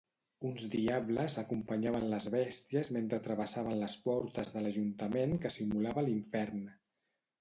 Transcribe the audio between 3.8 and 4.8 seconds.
les portes de